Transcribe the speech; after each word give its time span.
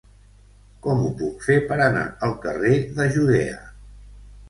Com 0.85 1.03
ho 1.03 1.11
puc 1.19 1.45
fer 1.49 1.59
per 1.73 1.79
anar 1.89 2.07
al 2.31 2.37
carrer 2.49 2.75
de 2.99 3.11
Judea? 3.19 3.65